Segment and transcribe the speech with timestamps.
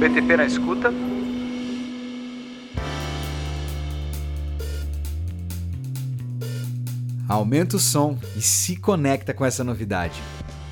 [0.00, 0.90] BTP na escuta.
[7.28, 10.18] Aumenta o som e se conecta com essa novidade.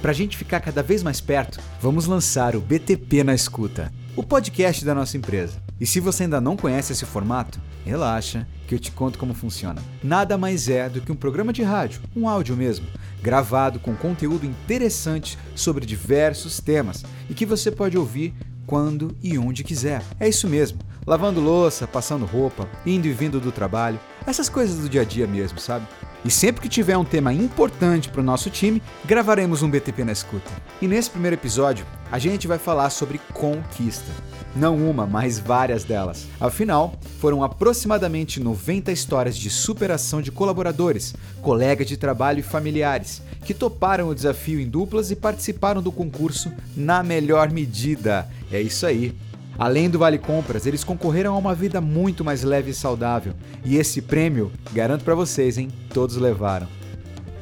[0.00, 4.24] Para a gente ficar cada vez mais perto, vamos lançar o BTP na Escuta, o
[4.24, 5.60] podcast da nossa empresa.
[5.78, 9.82] E se você ainda não conhece esse formato, relaxa que eu te conto como funciona.
[10.02, 12.86] Nada mais é do que um programa de rádio, um áudio mesmo,
[13.22, 18.34] gravado com conteúdo interessante sobre diversos temas e que você pode ouvir
[18.68, 20.02] quando e onde quiser.
[20.20, 24.90] É isso mesmo, lavando louça, passando roupa, indo e vindo do trabalho, essas coisas do
[24.90, 25.86] dia a dia mesmo, sabe?
[26.24, 30.12] E sempre que tiver um tema importante para o nosso time, gravaremos um BTP na
[30.12, 30.50] escuta.
[30.82, 34.10] E nesse primeiro episódio, a gente vai falar sobre conquista.
[34.56, 36.26] Não uma, mas várias delas.
[36.40, 43.54] Afinal, foram aproximadamente 90 histórias de superação de colaboradores, colegas de trabalho e familiares que
[43.54, 48.28] toparam o desafio em duplas e participaram do concurso na melhor medida.
[48.50, 49.14] É isso aí.
[49.58, 53.34] Além do Vale Compras, eles concorreram a uma vida muito mais leve e saudável.
[53.64, 55.68] E esse prêmio, garanto para vocês, hein?
[55.92, 56.68] Todos levaram.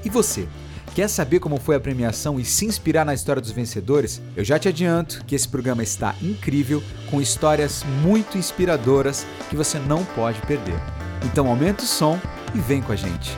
[0.03, 0.49] E você?
[0.95, 4.23] Quer saber como foi a premiação e se inspirar na história dos vencedores?
[4.35, 9.79] Eu já te adianto que esse programa está incrível, com histórias muito inspiradoras que você
[9.79, 10.81] não pode perder.
[11.23, 12.19] Então aumenta o som
[12.55, 13.37] e vem com a gente.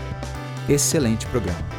[0.68, 1.77] Excelente programa.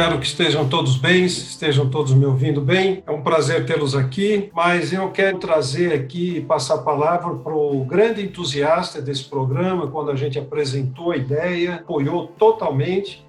[0.00, 3.04] Espero que estejam todos bem, estejam todos me ouvindo bem.
[3.06, 7.52] É um prazer tê-los aqui, mas eu quero trazer aqui e passar a palavra para
[7.52, 13.22] o grande entusiasta desse programa, quando a gente apresentou a ideia, apoiou totalmente,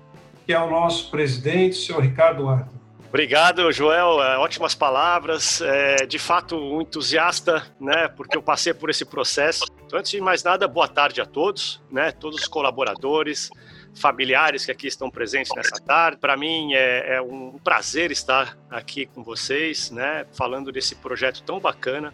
[0.46, 2.80] que é o nosso presidente, o senhor Ricardo Arthur.
[3.10, 4.24] Obrigado, Joel.
[4.24, 5.60] É, ótimas palavras.
[5.60, 8.08] É, de fato, um entusiasta, né?
[8.08, 9.66] Porque eu passei por esse processo.
[9.86, 12.14] Então, antes de mais nada, boa tarde a todos, né?
[12.14, 13.50] Todos os colaboradores,
[13.96, 16.18] familiares que aqui estão presentes nessa tarde.
[16.18, 21.60] Para mim é, é, um prazer estar aqui com vocês, né, falando desse projeto tão
[21.60, 22.14] bacana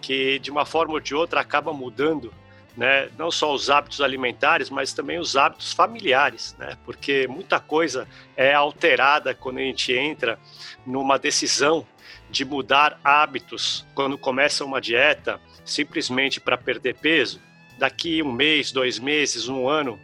[0.00, 2.32] que de uma forma ou de outra acaba mudando,
[2.76, 8.06] né, não só os hábitos alimentares, mas também os hábitos familiares, né, porque muita coisa
[8.36, 10.38] é alterada quando a gente entra
[10.86, 11.86] numa decisão
[12.30, 17.40] de mudar hábitos quando começa uma dieta simplesmente para perder peso.
[17.76, 19.98] Daqui um mês, dois meses, um ano,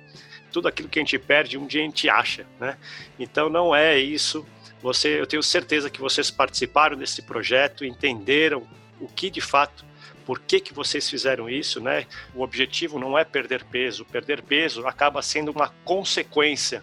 [0.56, 2.78] tudo aquilo que a gente perde, um dia a gente acha, né?
[3.18, 4.46] Então não é isso.
[4.80, 8.66] Você, eu tenho certeza que vocês participaram desse projeto, entenderam
[8.98, 9.84] o que de fato
[10.24, 12.06] por que, que vocês fizeram isso, né?
[12.34, 14.06] O objetivo não é perder peso.
[14.06, 16.82] Perder peso acaba sendo uma consequência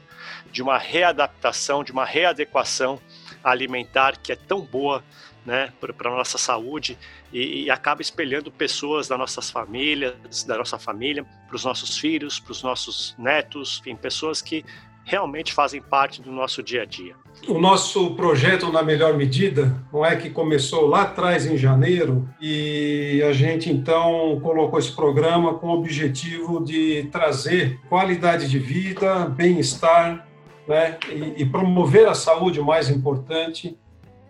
[0.52, 3.02] de uma readaptação, de uma readequação
[3.44, 5.04] alimentar que é tão boa
[5.46, 6.98] né, para a nossa saúde
[7.32, 12.40] e, e, acaba espelhando pessoas das nossas famílias, da nossa família, para os nossos filhos,
[12.40, 14.64] para os nossos netos, enfim, pessoas que
[15.04, 17.16] realmente fazem parte do nosso dia a dia.
[17.48, 23.22] O nosso projeto, na melhor medida, não é que começou lá atrás em janeiro e
[23.28, 30.26] a gente então colocou esse programa com o objetivo de trazer qualidade de vida, bem-estar,
[30.68, 33.78] né, e, e promover a saúde, mais importante,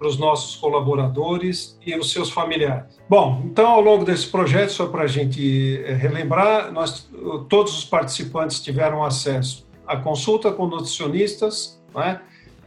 [0.03, 2.99] para os nossos colaboradores e os seus familiares.
[3.07, 7.09] Bom, então ao longo desse projeto, só para a gente eh, relembrar, nós
[7.47, 12.19] todos os participantes tiveram acesso à consulta com nutricionistas, né?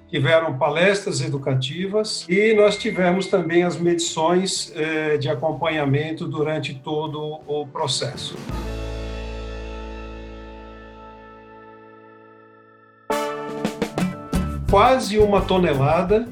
[0.09, 7.67] tiveram palestras educativas e nós tivemos também as medições eh, de acompanhamento durante todo o
[7.67, 8.37] processo.
[14.77, 16.29] Quase uma tonelada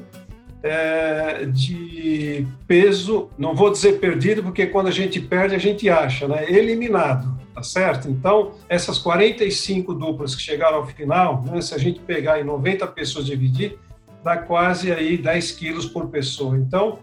[0.61, 6.27] é, de peso, não vou dizer perdido, porque quando a gente perde, a gente acha,
[6.27, 6.45] né?
[6.47, 8.07] Eliminado, tá certo?
[8.07, 12.85] Então, essas 45 duplas que chegaram ao final, né, se a gente pegar em 90
[12.85, 13.79] pessoas dividir,
[14.23, 16.55] dá quase aí 10 quilos por pessoa.
[16.55, 16.99] Então,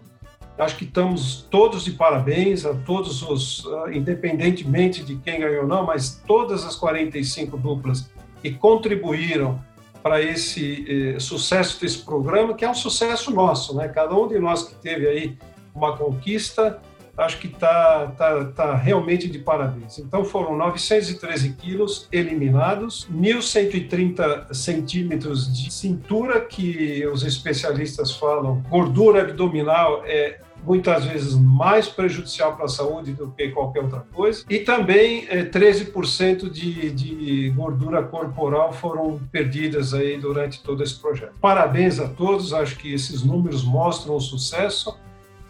[0.57, 5.67] acho que estamos todos de parabéns a todos os, ah, independentemente de quem ganhou ou
[5.67, 8.09] não, mas todas as 45 duplas
[8.41, 9.59] que contribuíram
[10.03, 13.87] para esse eh, sucesso desse programa, que é um sucesso nosso, né?
[13.87, 15.37] Cada um de nós que teve aí
[15.73, 16.81] uma conquista,
[17.17, 19.99] acho que está tá, tá realmente de parabéns.
[19.99, 30.03] Então foram 913 quilos eliminados, 1.130 centímetros de cintura, que os especialistas falam, gordura abdominal
[30.05, 34.43] é muitas vezes mais prejudicial para a saúde do que qualquer outra coisa.
[34.49, 41.33] E também é, 13% de, de gordura corporal foram perdidas aí durante todo esse projeto.
[41.39, 44.97] Parabéns a todos, acho que esses números mostram o sucesso,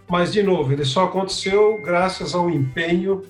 [0.08, 3.24] mas, de novo, ele só aconteceu graças ao empenho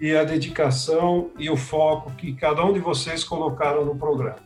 [0.00, 4.36] e a dedicação e o foco que cada um de vocês colocaram no programa.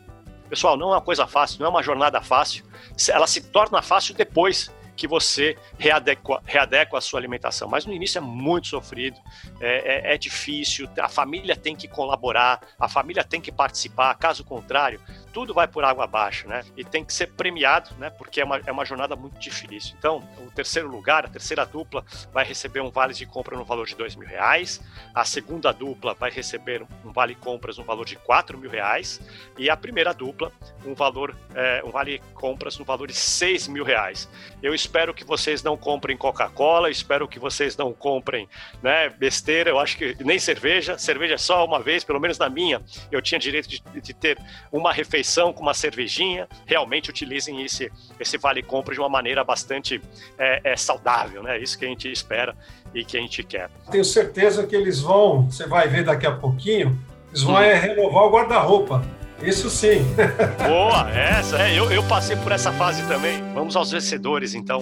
[0.49, 2.63] Pessoal, não é uma coisa fácil, não é uma jornada fácil.
[3.09, 7.67] Ela se torna fácil depois que você readequa, readequa a sua alimentação.
[7.67, 9.19] Mas no início é muito sofrido,
[9.63, 14.43] é, é, é, difícil, a família tem que colaborar, a família tem que participar, caso
[14.43, 14.99] contrário,
[15.31, 16.63] tudo vai por água abaixo, né?
[16.77, 18.09] E tem que ser premiado, né?
[18.09, 19.95] Porque é uma, é uma jornada muito difícil.
[19.97, 23.87] Então, o terceiro lugar, a terceira dupla, vai receber um vale de compra no valor
[23.87, 24.79] de dois mil reais.
[25.15, 29.19] A segunda dupla vai receber um vale compras no valor de quatro mil reais.
[29.57, 30.51] E a primeira dupla,
[30.85, 34.29] um valor, é, um vale compras no valor de seis mil reais.
[34.61, 38.47] Eu espero que vocês não comprem Coca-Cola, espero que vocês não comprem,
[38.83, 39.52] né, besteira.
[39.53, 40.97] Eu acho que nem cerveja.
[40.97, 44.37] Cerveja é só uma vez, pelo menos na minha, eu tinha direito de, de ter
[44.71, 50.01] uma refeição com uma cervejinha, realmente utilizem esse, esse vale compra de uma maneira bastante
[50.37, 51.59] é, é, saudável, né?
[51.59, 52.55] Isso que a gente espera
[52.93, 53.69] e que a gente quer.
[53.91, 56.97] Tenho certeza que eles vão, você vai ver daqui a pouquinho,
[57.29, 57.59] eles vão hum.
[57.59, 59.03] é, renovar o guarda-roupa.
[59.41, 60.05] Isso sim.
[60.65, 61.77] Boa, essa é.
[61.77, 63.43] Eu, eu passei por essa fase também.
[63.53, 64.81] Vamos aos vencedores, então.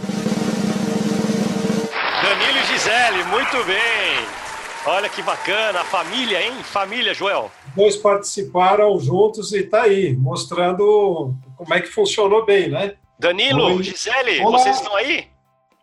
[2.21, 4.40] Danilo e Gisele, muito bem.
[4.85, 6.53] Olha que bacana, a família, hein?
[6.63, 7.51] Família, Joel.
[7.75, 12.95] Dois participaram juntos e tá aí, mostrando como é que funcionou bem, né?
[13.19, 13.83] Danilo, Oi.
[13.83, 14.57] Gisele, Olá.
[14.57, 15.27] vocês estão aí?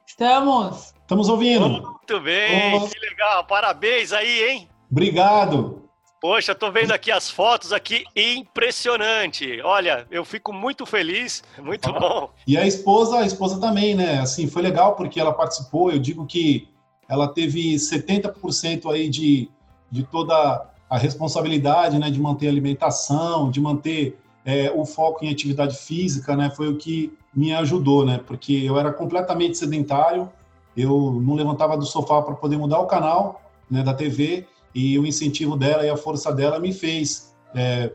[0.05, 0.93] Estamos.
[1.01, 1.69] Estamos ouvindo.
[1.69, 2.89] Muito bem, Olá.
[2.89, 3.45] que legal.
[3.45, 4.69] Parabéns aí, hein?
[4.91, 5.89] Obrigado.
[6.21, 9.61] Poxa, tô vendo aqui as fotos aqui, impressionante.
[9.63, 12.31] Olha, eu fico muito feliz, muito ah, bom.
[12.45, 14.19] E a esposa, a esposa também, né?
[14.19, 15.93] Assim, foi legal porque ela participou.
[15.93, 16.69] Eu digo que
[17.09, 19.49] ela teve 70% aí de,
[19.91, 25.31] de toda a responsabilidade, né, de manter a alimentação, de manter é, o foco em
[25.31, 30.31] atividade física, né, foi o que me ajudou, né, porque eu era completamente sedentário,
[30.77, 35.07] eu não levantava do sofá para poder mudar o canal, né, da TV, e o
[35.07, 37.91] incentivo dela e a força dela me fez é,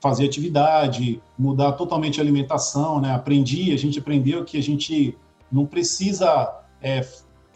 [0.00, 5.16] fazer atividade, mudar totalmente a alimentação, né, aprendi, a gente aprendeu que a gente
[5.50, 7.06] não precisa é,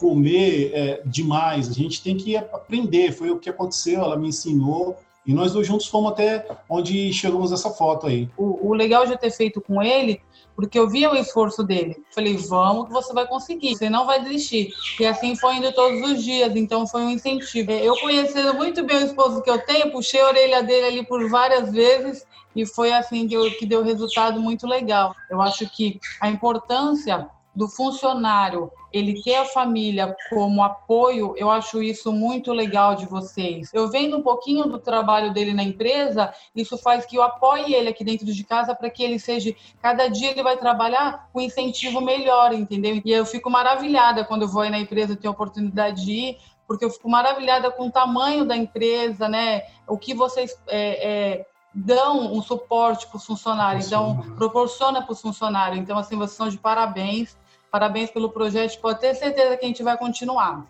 [0.03, 3.13] comer é, demais, a gente tem que aprender.
[3.13, 4.97] Foi o que aconteceu, ela me ensinou.
[5.25, 8.27] E nós dois juntos fomos até onde chegamos essa foto aí.
[8.35, 10.19] O, o legal de ter feito com ele,
[10.53, 11.95] porque eu via o esforço dele.
[12.13, 14.73] Falei, vamos que você vai conseguir, você não vai desistir.
[14.99, 17.71] E assim foi indo todos os dias, então foi um incentivo.
[17.71, 21.05] É, eu conhecendo muito bem o esposo que eu tenho, puxei a orelha dele ali
[21.05, 25.15] por várias vezes e foi assim que, eu, que deu resultado muito legal.
[25.29, 31.81] Eu acho que a importância do funcionário ele ter a família como apoio, eu acho
[31.81, 33.71] isso muito legal de vocês.
[33.73, 37.89] Eu vendo um pouquinho do trabalho dele na empresa, isso faz que eu apoie ele
[37.89, 42.01] aqui dentro de casa para que ele seja, cada dia ele vai trabalhar com incentivo
[42.01, 43.01] melhor, entendeu?
[43.03, 46.37] E eu fico maravilhada quando eu vou aí na empresa, tenho a oportunidade de ir,
[46.67, 49.63] porque eu fico maravilhada com o tamanho da empresa, né?
[49.87, 55.21] O que vocês é, é, dão um suporte para os funcionários, então proporciona para os
[55.21, 55.79] funcionários.
[55.79, 57.35] Então, assim, vocês são de parabéns.
[57.73, 60.63] Parabéns pelo projeto, pode ter certeza que a gente vai continuar.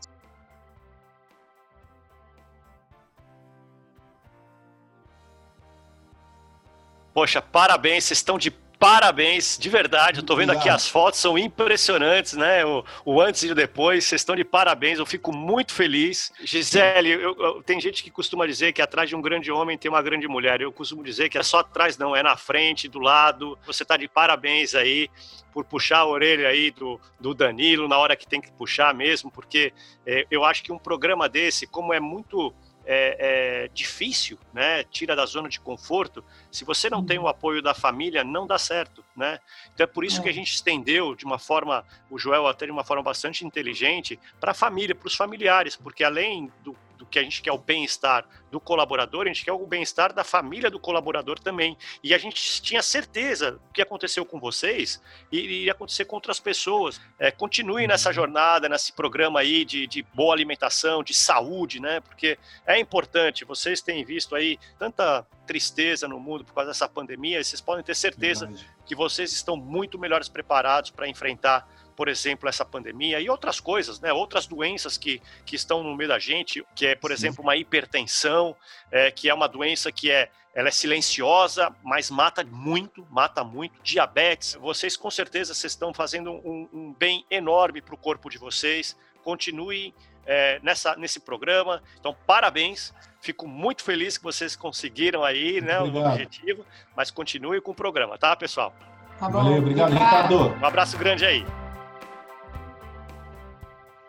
[7.13, 8.50] Poxa, parabéns, vocês estão de
[8.83, 10.19] parabéns, de verdade.
[10.19, 12.65] Eu tô vendo aqui as fotos, são impressionantes, né?
[12.65, 16.33] O, o, antes e o depois, vocês estão de parabéns, eu fico muito feliz.
[16.44, 19.89] Gisele, eu, eu, tem gente que costuma dizer que atrás de um grande homem tem
[19.89, 20.60] uma grande mulher.
[20.60, 23.57] Eu costumo dizer que é só atrás, não, é na frente, do lado.
[23.65, 25.10] Você tá de parabéns aí
[25.53, 29.31] por puxar a orelha aí do, do Danilo na hora que tem que puxar mesmo,
[29.31, 29.72] porque
[30.05, 32.53] é, eu acho que um programa desse, como é muito
[32.85, 34.83] é, é, difícil, né?
[34.83, 36.23] Tira da zona de conforto.
[36.51, 39.39] Se você não tem o apoio da família, não dá certo, né?
[39.73, 40.35] Então é por isso que a é.
[40.35, 44.55] gente estendeu de uma forma, o Joel até de uma forma bastante inteligente, para a
[44.55, 46.75] família, para os familiares, porque além do
[47.13, 50.70] que a gente quer o bem-estar do colaborador, a gente quer o bem-estar da família
[50.70, 51.77] do colaborador também.
[52.03, 55.00] E a gente tinha certeza que aconteceu com vocês
[55.32, 57.00] iria acontecer com outras pessoas.
[57.20, 58.15] É, continue nessa uhum.
[58.15, 62.00] jornada, nesse programa aí de, de boa alimentação, de saúde, né?
[62.00, 63.46] Porque é importante.
[63.46, 67.84] Vocês têm visto aí tanta tristeza no mundo por causa dessa pandemia, e vocês podem
[67.84, 68.51] ter certeza
[68.86, 74.00] que vocês estão muito melhores preparados para enfrentar por exemplo, essa pandemia e outras coisas,
[74.00, 74.12] né?
[74.12, 77.13] Outras doenças que, que estão no meio da gente, que é, por Sim.
[77.13, 78.55] exemplo, uma hipertensão,
[78.91, 83.81] é, que é uma doença que é ela é silenciosa, mas mata muito, mata muito.
[83.81, 88.38] Diabetes, vocês com certeza vocês estão fazendo um, um bem enorme para o corpo de
[88.38, 88.95] vocês.
[89.23, 89.93] Continuem
[90.25, 91.81] é, nessa, nesse programa.
[92.00, 92.93] Então, parabéns.
[93.19, 96.65] Fico muito feliz que vocês conseguiram aí, né, o objetivo.
[96.95, 98.73] Mas continue com o programa, tá, pessoal?
[99.17, 100.50] Tá Valeu, obrigado, Ricardo.
[100.62, 101.45] Um abraço grande aí.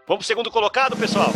[0.07, 1.31] Vamos pro segundo colocado, pessoal.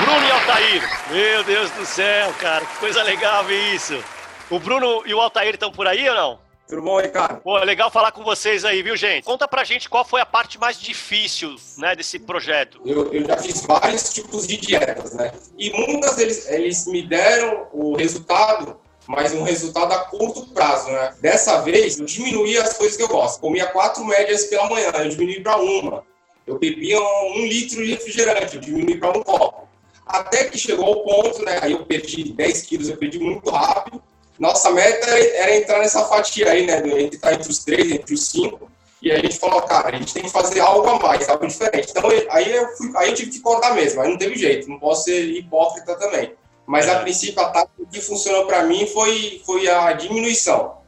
[0.00, 0.82] Bruno e Altair.
[1.12, 4.02] Meu Deus do céu, cara, que coisa legal ver isso.
[4.50, 6.38] O Bruno e o Altair estão por aí ou não?
[6.68, 7.40] Tudo bom, Ricardo?
[7.42, 9.22] Pô, legal falar com vocês aí, viu, gente?
[9.22, 12.80] Conta pra gente qual foi a parte mais difícil, né, desse projeto.
[12.84, 15.32] Eu, eu já fiz vários tipos de dietas, né?
[15.56, 21.16] E muitas eles, eles me deram o resultado mas um resultado a curto prazo, né?
[21.20, 23.40] Dessa vez, eu diminuí as coisas que eu gosto.
[23.40, 26.04] Comia quatro médias pela manhã, eu diminuí para uma.
[26.50, 29.68] Eu bebia um litro de refrigerante, eu diminuí para um copo.
[30.04, 31.60] Até que chegou ao ponto, né?
[31.62, 34.02] Aí eu perdi 10 quilos, eu perdi muito rápido.
[34.36, 36.78] Nossa meta era entrar nessa fatia aí, né?
[36.78, 38.68] Entre, estar entre os três, entre os cinco.
[39.00, 41.90] E a gente falou, cara, a gente tem que fazer algo a mais, algo diferente.
[41.90, 44.78] Então aí eu, fui, aí eu tive que cortar mesmo, aí não teve jeito, não
[44.80, 46.34] posso ser hipócrita também.
[46.66, 47.02] Mas a é.
[47.02, 50.78] princípio a tática que funcionou para mim foi, foi a diminuição,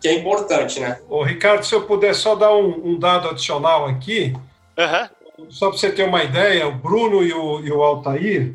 [0.00, 0.98] que é importante, né?
[1.10, 4.34] Ô, Ricardo, se eu puder só dar um, um dado adicional aqui,
[4.80, 5.50] uhum.
[5.50, 8.54] só para você ter uma ideia, o Bruno e o, e o Altair,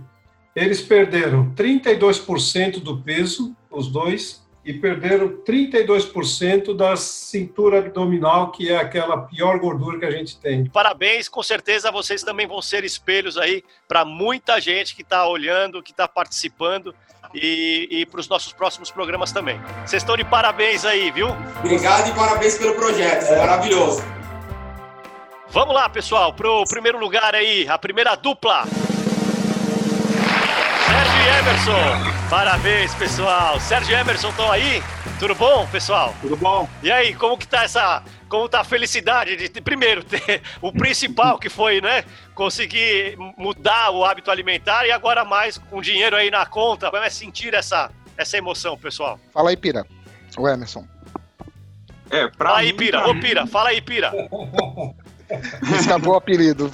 [0.55, 8.77] eles perderam 32% do peso, os dois, e perderam 32% da cintura abdominal, que é
[8.77, 10.65] aquela pior gordura que a gente tem.
[10.65, 15.83] Parabéns, com certeza vocês também vão ser espelhos aí para muita gente que está olhando,
[15.83, 16.95] que está participando
[17.31, 19.59] e, e para os nossos próximos programas também.
[19.85, 21.27] Vocês estão de parabéns aí, viu?
[21.59, 24.01] Obrigado e parabéns pelo projeto, é maravilhoso.
[25.55, 28.65] Vamos lá, pessoal, para o primeiro lugar aí, a primeira dupla.
[30.85, 32.29] Sérgio e Emerson.
[32.29, 33.57] Parabéns, pessoal.
[33.61, 34.83] Sérgio Emerson, estão aí?
[35.17, 36.13] Tudo bom, pessoal?
[36.19, 36.67] Tudo bom.
[36.83, 40.73] E aí, como que tá essa, como tá a felicidade de, de primeiro ter o
[40.73, 46.29] principal que foi, né, conseguir mudar o hábito alimentar e agora mais com dinheiro aí
[46.29, 49.17] na conta, como é sentir essa essa emoção, pessoal?
[49.31, 49.85] Fala aí, Pira.
[50.37, 50.85] O Emerson.
[52.09, 53.07] É, pra Fala aí, Pira.
[53.07, 54.11] Ô, Pira, fala aí, Pira.
[55.79, 56.71] Escapou o apelido.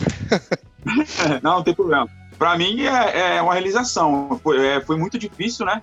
[1.43, 2.09] Não, não tem problema
[2.41, 4.41] para mim é, é, uma realização.
[4.41, 5.79] Foi, é, foi muito difícil, né?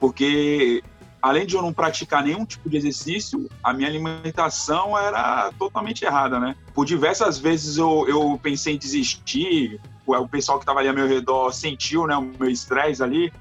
[0.00, 0.82] Porque
[1.22, 6.40] além de eu não praticar nenhum tipo de exercício, a minha alimentação era totalmente errada,
[6.40, 6.56] né?
[6.74, 11.06] Por diversas vezes eu, eu pensei em desistir, o pessoal que estava ali ao meu
[11.06, 13.32] redor sentiu né, o meu estresse ali,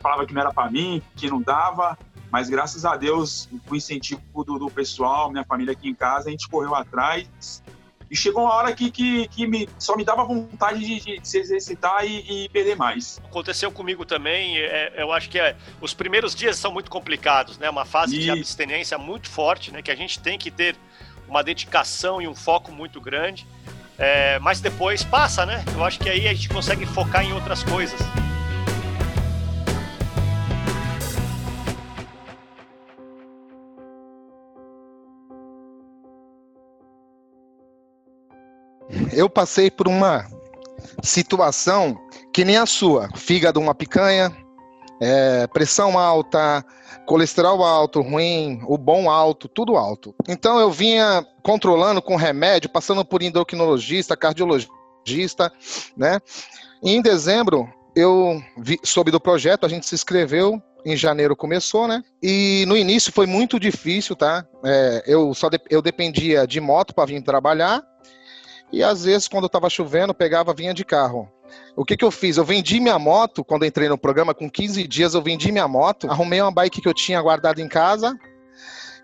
[0.00, 1.98] falava que não era para mim, que não dava,
[2.36, 6.28] mas graças a Deus, com o incentivo do, do pessoal, minha família aqui em casa,
[6.28, 7.62] a gente correu atrás
[8.10, 11.38] e chegou uma hora que, que, que me, só me dava vontade de, de se
[11.38, 13.18] exercitar e, e, perder mais.
[13.24, 14.58] Aconteceu comigo também.
[14.58, 17.70] É, eu acho que é, os primeiros dias são muito complicados, né?
[17.70, 18.24] Uma fase e...
[18.24, 19.80] de abstinência muito forte, né?
[19.80, 20.76] Que a gente tem que ter
[21.26, 23.46] uma dedicação e um foco muito grande.
[23.96, 25.64] É, mas depois passa, né?
[25.74, 27.98] Eu acho que aí a gente consegue focar em outras coisas.
[39.12, 40.26] Eu passei por uma
[41.02, 41.96] situação
[42.32, 44.34] que nem a sua: fígado uma picanha,
[45.00, 46.64] é, pressão alta,
[47.06, 50.14] colesterol alto, ruim, o bom alto, tudo alto.
[50.28, 55.52] Então eu vinha controlando com remédio, passando por endocrinologista, cardiologista,
[55.96, 56.20] né?
[56.82, 61.88] E em dezembro eu vi, soube do projeto, a gente se inscreveu, em janeiro começou,
[61.88, 62.02] né?
[62.22, 64.46] E no início foi muito difícil, tá?
[64.64, 67.82] É, eu só de, eu dependia de moto para vir trabalhar
[68.72, 71.30] e às vezes, quando estava chovendo, pegava, vinha de carro.
[71.76, 72.36] O que, que eu fiz?
[72.36, 76.10] Eu vendi minha moto, quando entrei no programa, com 15 dias eu vendi minha moto,
[76.10, 78.14] arrumei uma bike que eu tinha guardado em casa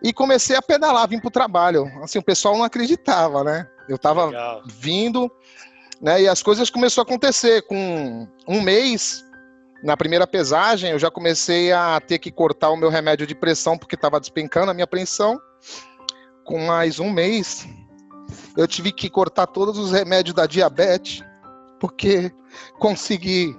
[0.02, 1.86] e comecei a pedalar, vim para o trabalho.
[2.02, 3.68] Assim, o pessoal não acreditava, né?
[3.88, 4.30] Eu estava
[4.66, 5.30] vindo,
[6.00, 6.22] né?
[6.22, 7.62] E as coisas começaram a acontecer.
[7.62, 9.24] Com um mês,
[9.82, 13.78] na primeira pesagem, eu já comecei a ter que cortar o meu remédio de pressão,
[13.78, 15.40] porque estava despencando a minha pressão.
[16.44, 17.64] Com mais um mês,
[18.56, 21.22] eu tive que cortar todos os remédios da diabetes,
[21.80, 22.32] porque
[22.78, 23.56] consegui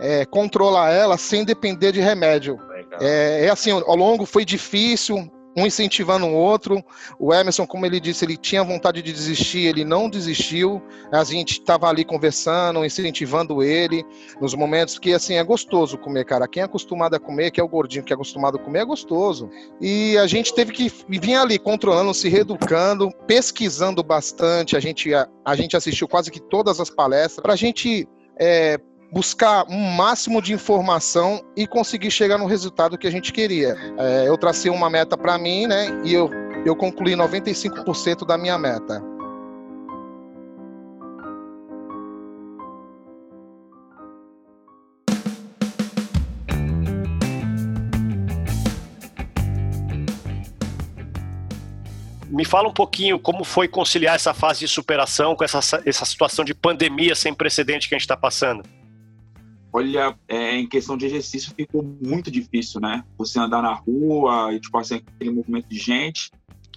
[0.00, 2.58] é, controlar ela sem depender de remédio.
[3.00, 6.82] É, é, assim, ao longo foi difícil, um incentivando o outro.
[7.18, 10.82] O Emerson, como ele disse, ele tinha vontade de desistir, ele não desistiu.
[11.12, 14.04] A gente estava ali conversando, incentivando ele
[14.40, 16.48] nos momentos que assim é gostoso comer, cara.
[16.48, 18.84] Quem é acostumado a comer, que é o gordinho que é acostumado a comer, é
[18.84, 19.50] gostoso.
[19.80, 24.76] E a gente teve que vir ali controlando, se reeducando, pesquisando bastante.
[24.76, 28.78] A gente a, a gente assistiu quase que todas as palestras para a gente é,
[29.10, 33.76] buscar um máximo de informação e conseguir chegar no resultado que a gente queria.
[33.98, 35.86] É, eu tracei uma meta para mim, né?
[36.04, 36.30] E eu,
[36.64, 39.02] eu concluí 95% da minha meta.
[52.30, 56.44] Me fala um pouquinho como foi conciliar essa fase de superação com essa, essa situação
[56.44, 58.62] de pandemia sem precedente que a gente está passando.
[59.72, 63.04] Olha, é, em questão de exercício ficou muito difícil, né?
[63.16, 66.30] Você andar na rua e, tipo assim, aquele movimento de gente.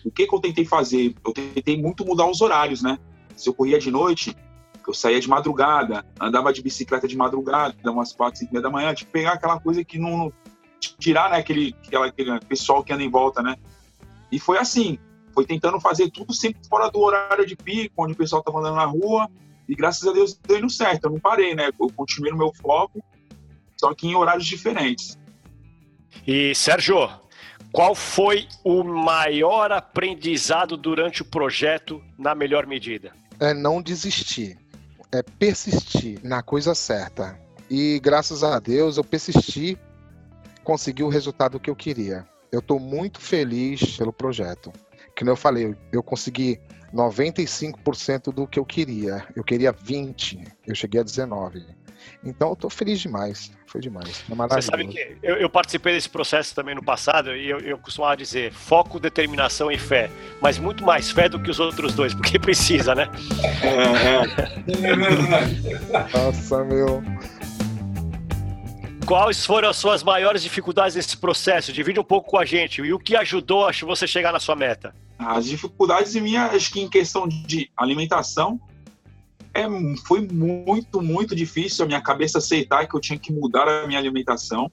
[0.04, 1.16] O que que eu tentei fazer?
[1.26, 2.98] Eu tentei muito mudar os horários, né?
[3.36, 4.36] Se eu corria de noite,
[4.88, 9.12] eu saía de madrugada, andava de bicicleta de madrugada, umas quatro, cinco da manhã, tipo,
[9.12, 10.32] pegar aquela coisa que não...
[11.00, 13.56] tirar, né, aquele, aquela, aquele pessoal que anda em volta, né?
[14.32, 14.98] E foi assim,
[15.34, 18.76] foi tentando fazer tudo sempre fora do horário de pico, onde o pessoal estava andando
[18.76, 19.30] na rua,
[19.68, 21.70] e graças a Deus deu indo certo, eu não parei, né?
[21.80, 23.04] Eu continuei no meu foco,
[23.80, 25.18] só que em horários diferentes.
[26.28, 27.10] E, Sérgio,
[27.72, 33.14] qual foi o maior aprendizado durante o projeto na melhor medida?
[33.40, 34.58] É não desistir,
[35.12, 37.40] é persistir na coisa certa.
[37.70, 39.78] E graças a Deus eu persisti,
[40.64, 42.28] consegui o resultado que eu queria.
[42.52, 44.74] Eu estou muito feliz pelo projeto.
[45.22, 46.60] Que eu falei, eu consegui
[46.92, 49.24] 95% do que eu queria.
[49.36, 51.64] Eu queria 20, eu cheguei a 19.
[52.24, 53.52] Então eu tô feliz demais.
[53.68, 54.24] Foi demais.
[54.28, 57.78] É Você sabe que eu, eu, participei desse processo também no passado e eu, eu
[57.78, 60.10] costumava dizer foco, determinação e fé.
[60.42, 63.08] Mas muito mais fé do que os outros dois, porque precisa, né?
[63.62, 65.62] É verdade.
[66.16, 67.04] Nossa, meu.
[69.06, 71.72] Quais foram as suas maiores dificuldades nesse processo?
[71.72, 72.82] Divide um pouco com a gente.
[72.82, 74.96] E o que ajudou a você chegar na sua meta?
[75.24, 78.60] As dificuldades minha, acho que em questão de alimentação,
[79.54, 79.66] é,
[80.06, 84.00] foi muito, muito difícil a minha cabeça aceitar que eu tinha que mudar a minha
[84.00, 84.72] alimentação.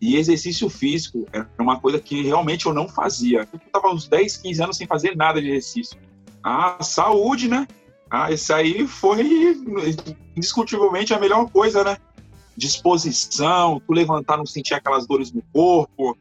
[0.00, 3.48] E exercício físico era uma coisa que realmente eu não fazia.
[3.52, 5.98] Eu estava uns 10, 15 anos sem fazer nada de exercício.
[6.42, 7.66] A saúde, né?
[8.10, 9.56] Ah, isso aí foi
[10.36, 11.98] indiscutivelmente a melhor coisa, né?
[12.56, 16.16] Disposição, tu levantar, não sentir aquelas dores no corpo,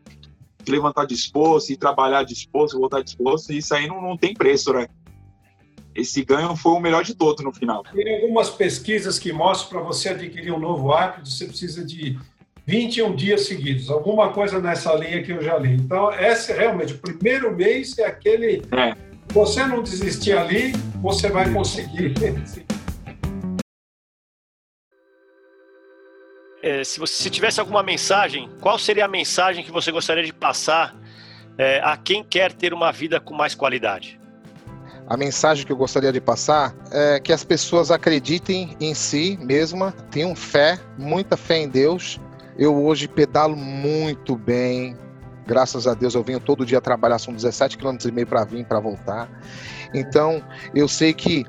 [0.72, 4.88] levantar disposto e trabalhar disposto, voltar disposto, isso aí não, não tem preço, né?
[5.96, 7.84] Esse ganho foi o melhor de todos no final.
[7.94, 12.18] Tem algumas pesquisas que mostram para você adquirir um novo hábito, você precisa de
[12.66, 15.74] 21 dias seguidos, alguma coisa nessa linha que eu já li.
[15.74, 18.62] Então, esse realmente o primeiro mês é aquele.
[18.72, 18.96] É.
[19.30, 22.14] Você não desistir ali, você vai conseguir.
[26.66, 30.34] É, se você se tivesse alguma mensagem, qual seria a mensagem que você gostaria de
[30.34, 30.96] passar
[31.60, 34.20] é, a quem quer ter uma vida com mais qualidade?
[35.08, 39.92] A mensagem que eu gostaria de passar é que as pessoas acreditem em si mesma,
[40.10, 42.20] tenham fé, muita fé em Deus.
[42.58, 44.98] Eu hoje pedalo muito bem,
[45.46, 48.66] graças a Deus eu venho todo dia trabalhar, são 17 km e meio para vir
[48.66, 49.30] para voltar.
[49.94, 50.42] Então,
[50.74, 51.46] eu sei que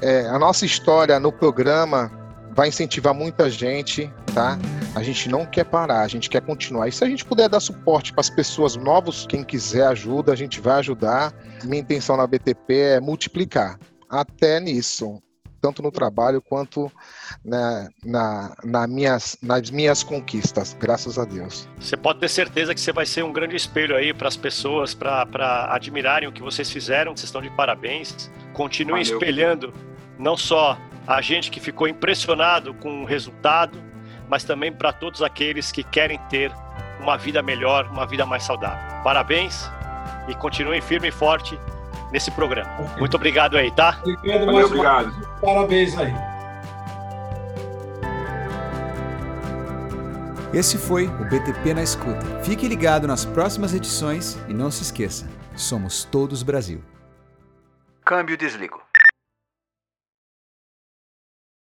[0.00, 2.17] é, a nossa história no programa
[2.54, 4.58] vai incentivar muita gente, tá?
[4.94, 6.88] A gente não quer parar, a gente quer continuar.
[6.88, 10.36] E se a gente puder dar suporte para as pessoas novas, quem quiser ajuda, a
[10.36, 11.32] gente vai ajudar.
[11.64, 15.22] Minha intenção na BTP é multiplicar até nisso,
[15.60, 16.90] tanto no trabalho quanto
[17.44, 21.68] na, na, na minhas, nas minhas conquistas, graças a Deus.
[21.78, 24.94] Você pode ter certeza que você vai ser um grande espelho aí para as pessoas,
[24.94, 28.30] para admirarem o que vocês fizeram, vocês estão de parabéns.
[28.54, 29.18] Continuem Valeu.
[29.18, 29.72] espelhando
[30.18, 30.76] não só
[31.08, 33.82] a gente que ficou impressionado com o resultado,
[34.28, 36.52] mas também para todos aqueles que querem ter
[37.00, 39.02] uma vida melhor, uma vida mais saudável.
[39.02, 39.70] Parabéns
[40.28, 41.58] e continuem firme e forte
[42.12, 42.70] nesse programa.
[42.98, 43.98] Muito obrigado aí, tá?
[44.02, 45.40] Obrigado, Valeu, obrigado.
[45.40, 46.12] Parabéns aí.
[50.52, 52.26] Esse foi o BTP na Escuta.
[52.42, 56.82] Fique ligado nas próximas edições e não se esqueça: somos todos Brasil.
[58.04, 58.87] Câmbio desligo.